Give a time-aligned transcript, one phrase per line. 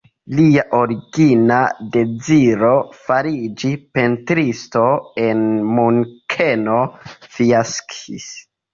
[0.37, 1.59] Lia origina
[1.97, 2.71] deziro,
[3.03, 4.89] fariĝi pentristo
[5.29, 5.47] en
[5.79, 6.83] Munkeno,
[7.39, 8.31] fiaskis.